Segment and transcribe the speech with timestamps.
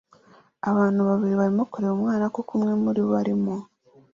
[0.69, 3.53] Abantu babiri barimo kureba umwana kuko umwe muri bo arimo